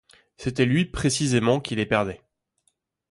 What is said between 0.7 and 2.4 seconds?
précisément qui les perdait.